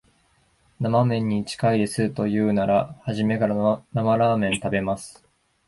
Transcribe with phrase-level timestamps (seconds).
[0.79, 3.53] 生めんに近いですと言うなら、初めから
[3.93, 5.23] 生ラーメン食べます